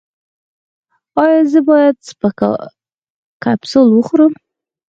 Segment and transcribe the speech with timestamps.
[1.23, 1.97] ایا زه باید
[3.43, 4.33] کپسول وخورم؟